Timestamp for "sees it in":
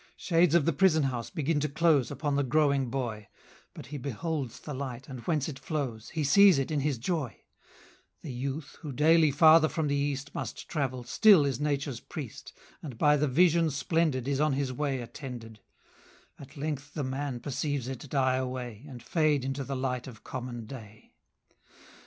6.23-6.79